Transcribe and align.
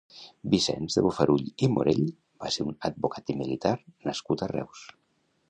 Vicenç 0.51 0.95
de 0.99 1.03
Bofarull 1.07 1.43
i 1.67 1.69
Morell 1.73 2.01
va 2.45 2.51
ser 2.57 2.67
un 2.71 2.75
advocat 2.91 3.31
i 3.35 3.37
militar 3.45 3.75
nascut 4.09 4.47
a 4.47 4.51
Reus. 4.57 4.85